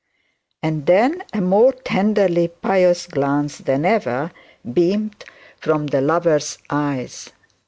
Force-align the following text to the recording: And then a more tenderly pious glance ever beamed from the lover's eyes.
And 0.63 0.87
then 0.87 1.21
a 1.31 1.41
more 1.41 1.73
tenderly 1.73 2.47
pious 2.47 3.05
glance 3.05 3.61
ever 3.67 4.31
beamed 4.73 5.23
from 5.59 5.85
the 5.85 6.01
lover's 6.01 6.57
eyes. 6.71 7.29